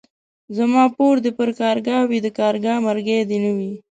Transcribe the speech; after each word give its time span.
زما 0.57 0.83
پور 0.95 1.15
دي 1.23 1.31
پر 1.37 1.49
کارگه 1.59 1.97
وي 2.09 2.19
،د 2.25 2.27
کارگه 2.39 2.73
مرگى 2.85 3.19
دي 3.29 3.37
نه 3.43 3.51
وي. 3.57 3.71